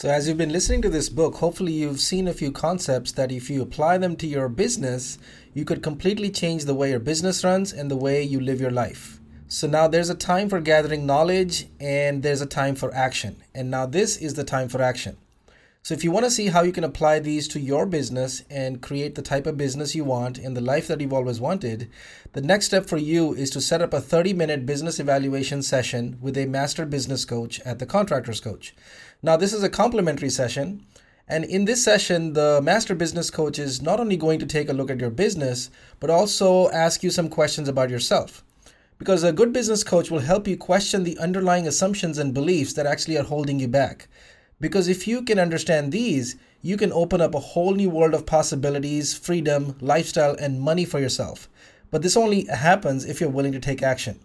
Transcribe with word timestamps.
So, 0.00 0.08
as 0.08 0.26
you've 0.26 0.38
been 0.38 0.50
listening 0.50 0.80
to 0.80 0.88
this 0.88 1.10
book, 1.10 1.34
hopefully 1.34 1.74
you've 1.74 2.00
seen 2.00 2.26
a 2.26 2.32
few 2.32 2.50
concepts 2.52 3.12
that 3.12 3.30
if 3.30 3.50
you 3.50 3.60
apply 3.60 3.98
them 3.98 4.16
to 4.16 4.26
your 4.26 4.48
business, 4.48 5.18
you 5.52 5.66
could 5.66 5.82
completely 5.82 6.30
change 6.30 6.64
the 6.64 6.74
way 6.74 6.88
your 6.88 6.98
business 6.98 7.44
runs 7.44 7.70
and 7.70 7.90
the 7.90 7.98
way 7.98 8.22
you 8.22 8.40
live 8.40 8.62
your 8.62 8.70
life. 8.70 9.20
So, 9.48 9.66
now 9.66 9.88
there's 9.88 10.08
a 10.08 10.14
time 10.14 10.48
for 10.48 10.58
gathering 10.58 11.04
knowledge 11.04 11.66
and 11.78 12.22
there's 12.22 12.40
a 12.40 12.46
time 12.46 12.76
for 12.76 12.94
action. 12.94 13.42
And 13.54 13.70
now 13.70 13.84
this 13.84 14.16
is 14.16 14.32
the 14.32 14.42
time 14.42 14.70
for 14.70 14.80
action. 14.80 15.18
So, 15.82 15.94
if 15.94 16.04
you 16.04 16.10
want 16.10 16.26
to 16.26 16.30
see 16.30 16.48
how 16.48 16.60
you 16.62 16.72
can 16.72 16.84
apply 16.84 17.20
these 17.20 17.48
to 17.48 17.58
your 17.58 17.86
business 17.86 18.44
and 18.50 18.82
create 18.82 19.14
the 19.14 19.22
type 19.22 19.46
of 19.46 19.56
business 19.56 19.94
you 19.94 20.04
want 20.04 20.36
and 20.36 20.54
the 20.54 20.60
life 20.60 20.86
that 20.88 21.00
you've 21.00 21.14
always 21.14 21.40
wanted, 21.40 21.88
the 22.34 22.42
next 22.42 22.66
step 22.66 22.84
for 22.84 22.98
you 22.98 23.32
is 23.32 23.48
to 23.52 23.62
set 23.62 23.80
up 23.80 23.94
a 23.94 24.00
30 24.00 24.34
minute 24.34 24.66
business 24.66 25.00
evaluation 25.00 25.62
session 25.62 26.18
with 26.20 26.36
a 26.36 26.44
master 26.44 26.84
business 26.84 27.24
coach 27.24 27.60
at 27.60 27.78
the 27.78 27.86
Contractors 27.86 28.40
Coach. 28.40 28.74
Now, 29.22 29.38
this 29.38 29.54
is 29.54 29.62
a 29.62 29.70
complimentary 29.70 30.28
session. 30.28 30.84
And 31.26 31.46
in 31.46 31.64
this 31.64 31.82
session, 31.82 32.34
the 32.34 32.60
master 32.62 32.94
business 32.94 33.30
coach 33.30 33.58
is 33.58 33.80
not 33.80 34.00
only 34.00 34.18
going 34.18 34.38
to 34.40 34.46
take 34.46 34.68
a 34.68 34.74
look 34.74 34.90
at 34.90 35.00
your 35.00 35.10
business, 35.10 35.70
but 35.98 36.10
also 36.10 36.68
ask 36.72 37.02
you 37.02 37.10
some 37.10 37.30
questions 37.30 37.70
about 37.70 37.88
yourself. 37.88 38.44
Because 38.98 39.24
a 39.24 39.32
good 39.32 39.50
business 39.50 39.82
coach 39.82 40.10
will 40.10 40.18
help 40.18 40.46
you 40.46 40.58
question 40.58 41.04
the 41.04 41.16
underlying 41.18 41.66
assumptions 41.66 42.18
and 42.18 42.34
beliefs 42.34 42.74
that 42.74 42.84
actually 42.84 43.16
are 43.16 43.24
holding 43.24 43.58
you 43.58 43.68
back. 43.68 44.08
Because 44.60 44.88
if 44.88 45.08
you 45.08 45.22
can 45.22 45.38
understand 45.38 45.90
these, 45.90 46.36
you 46.62 46.76
can 46.76 46.92
open 46.92 47.20
up 47.20 47.34
a 47.34 47.40
whole 47.40 47.74
new 47.74 47.88
world 47.88 48.12
of 48.12 48.26
possibilities, 48.26 49.16
freedom, 49.16 49.76
lifestyle, 49.80 50.36
and 50.38 50.60
money 50.60 50.84
for 50.84 51.00
yourself. 51.00 51.48
But 51.90 52.02
this 52.02 52.16
only 52.16 52.44
happens 52.44 53.04
if 53.04 53.20
you're 53.20 53.30
willing 53.30 53.52
to 53.52 53.60
take 53.60 53.82
action. 53.82 54.20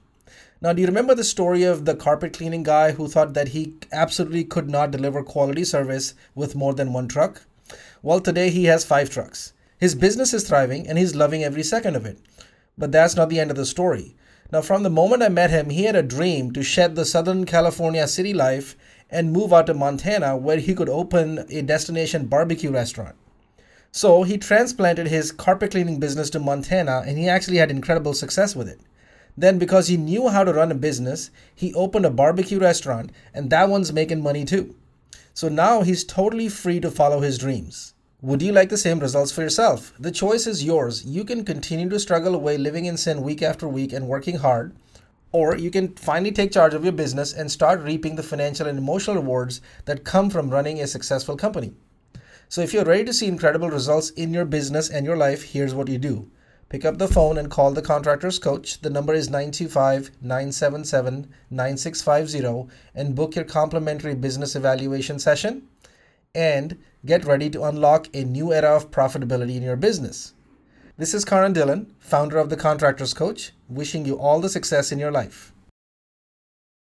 Now, 0.61 0.73
do 0.73 0.81
you 0.81 0.87
remember 0.87 1.15
the 1.15 1.23
story 1.23 1.63
of 1.63 1.85
the 1.85 1.95
carpet 1.95 2.33
cleaning 2.33 2.63
guy 2.63 2.91
who 2.91 3.07
thought 3.07 3.33
that 3.33 3.49
he 3.49 3.75
absolutely 3.91 4.43
could 4.43 4.69
not 4.69 4.91
deliver 4.91 5.23
quality 5.23 5.63
service 5.63 6.13
with 6.33 6.55
more 6.55 6.73
than 6.73 6.93
one 6.93 7.07
truck? 7.07 7.41
Well, 8.01 8.19
today 8.19 8.49
he 8.49 8.65
has 8.65 8.85
five 8.85 9.09
trucks. 9.09 9.53
His 9.77 9.95
business 9.95 10.33
is 10.33 10.47
thriving 10.47 10.87
and 10.87 10.97
he's 10.97 11.15
loving 11.15 11.43
every 11.43 11.63
second 11.63 11.95
of 11.95 12.05
it. 12.05 12.19
But 12.77 12.91
that's 12.91 13.15
not 13.15 13.29
the 13.29 13.39
end 13.39 13.51
of 13.51 13.57
the 13.57 13.65
story. 13.65 14.15
Now, 14.51 14.61
from 14.61 14.83
the 14.83 14.89
moment 14.89 15.23
I 15.23 15.29
met 15.29 15.49
him, 15.49 15.69
he 15.69 15.83
had 15.83 15.95
a 15.95 16.03
dream 16.03 16.51
to 16.53 16.63
shed 16.63 16.95
the 16.95 17.05
Southern 17.05 17.45
California 17.45 18.07
city 18.07 18.33
life 18.33 18.75
and 19.09 19.31
move 19.31 19.53
out 19.53 19.67
to 19.67 19.73
Montana 19.73 20.35
where 20.35 20.57
he 20.57 20.73
could 20.73 20.89
open 20.89 21.45
a 21.49 21.61
destination 21.61 22.25
barbecue 22.25 22.71
restaurant. 22.71 23.15
So 23.91 24.23
he 24.23 24.37
transplanted 24.37 25.07
his 25.07 25.31
carpet 25.31 25.71
cleaning 25.71 25.99
business 25.99 26.29
to 26.31 26.39
Montana 26.39 27.03
and 27.05 27.17
he 27.17 27.29
actually 27.29 27.57
had 27.57 27.71
incredible 27.71 28.13
success 28.13 28.55
with 28.55 28.67
it. 28.67 28.79
Then, 29.37 29.59
because 29.59 29.87
he 29.87 29.97
knew 29.97 30.29
how 30.29 30.45
to 30.45 30.53
run 30.53 30.71
a 30.71 30.75
business, 30.75 31.29
he 31.53 31.73
opened 31.73 32.05
a 32.05 32.09
barbecue 32.09 32.57
restaurant, 32.57 33.11
and 33.33 33.49
that 33.49 33.67
one's 33.67 33.91
making 33.91 34.23
money 34.23 34.45
too. 34.45 34.75
So 35.33 35.49
now 35.49 35.81
he's 35.81 36.05
totally 36.05 36.47
free 36.47 36.79
to 36.79 36.89
follow 36.89 37.19
his 37.19 37.37
dreams. 37.37 37.93
Would 38.21 38.41
you 38.41 38.53
like 38.53 38.69
the 38.69 38.77
same 38.77 38.99
results 38.99 39.33
for 39.33 39.41
yourself? 39.41 39.93
The 39.99 40.11
choice 40.11 40.47
is 40.47 40.63
yours. 40.63 41.05
You 41.05 41.25
can 41.25 41.43
continue 41.43 41.89
to 41.89 41.99
struggle 41.99 42.33
away 42.33 42.57
living 42.57 42.85
in 42.85 42.95
sin 42.95 43.21
week 43.21 43.41
after 43.41 43.67
week 43.67 43.91
and 43.91 44.07
working 44.07 44.37
hard, 44.37 44.73
or 45.35 45.57
you 45.57 45.69
can 45.69 45.89
finally 45.95 46.31
take 46.31 46.53
charge 46.53 46.73
of 46.73 46.85
your 46.85 46.93
business 46.93 47.33
and 47.33 47.51
start 47.51 47.81
reaping 47.81 48.15
the 48.15 48.23
financial 48.23 48.67
and 48.67 48.77
emotional 48.77 49.17
rewards 49.17 49.59
that 49.83 50.05
come 50.05 50.29
from 50.29 50.49
running 50.49 50.79
a 50.79 50.87
successful 50.87 51.35
company. 51.35 51.73
So, 52.47 52.61
if 52.61 52.73
you're 52.73 52.85
ready 52.85 53.03
to 53.03 53.13
see 53.13 53.27
incredible 53.27 53.69
results 53.69 54.11
in 54.11 54.33
your 54.33 54.45
business 54.45 54.89
and 54.89 55.05
your 55.05 55.17
life, 55.17 55.43
here's 55.43 55.73
what 55.73 55.89
you 55.89 55.97
do 55.97 56.31
Pick 56.69 56.83
up 56.83 56.97
the 56.97 57.07
phone 57.07 57.37
and 57.37 57.51
call 57.51 57.71
the 57.71 57.81
contractor's 57.81 58.39
coach. 58.39 58.79
The 58.81 58.89
number 58.89 59.13
is 59.13 59.29
925 59.29 60.11
977 60.21 61.27
9650 61.51 62.73
and 62.95 63.13
book 63.13 63.35
your 63.35 63.45
complimentary 63.45 64.15
business 64.15 64.55
evaluation 64.55 65.19
session. 65.19 65.67
And 66.33 66.77
get 67.05 67.25
ready 67.25 67.49
to 67.51 67.63
unlock 67.63 68.07
a 68.13 68.23
new 68.23 68.53
era 68.53 68.75
of 68.75 68.89
profitability 68.89 69.57
in 69.57 69.63
your 69.63 69.75
business. 69.75 70.33
This 70.97 71.13
is 71.13 71.25
Karan 71.25 71.51
Dillon, 71.51 71.93
founder 71.99 72.37
of 72.37 72.49
the 72.49 72.55
Contractors 72.55 73.13
Coach, 73.13 73.51
wishing 73.67 74.05
you 74.05 74.17
all 74.17 74.39
the 74.39 74.47
success 74.47 74.93
in 74.93 74.97
your 74.97 75.11
life. 75.11 75.51